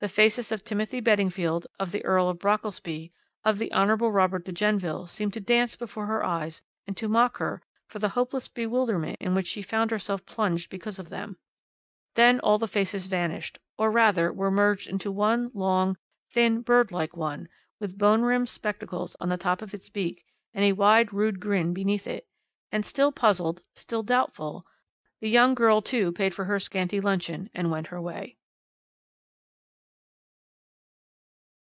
[0.00, 3.10] The faces of Timothy Beddingfield, of the Earl of Brockelsby,
[3.42, 3.96] of the Hon.
[3.96, 8.10] Robert de Genneville seemed to dance before her eyes and to mock her for the
[8.10, 11.38] hopeless bewilderment in which she found herself plunged because of them;
[12.16, 15.96] then all the faces vanished, or, rather, were merged in one long,
[16.28, 17.48] thin, bird like one,
[17.80, 21.72] with bone rimmed spectacles on the top of its beak, and a wide, rude grin
[21.72, 22.28] beneath it,
[22.70, 24.66] and, still puzzled, still doubtful,
[25.20, 28.36] the young girl too paid for her scanty luncheon and went her way.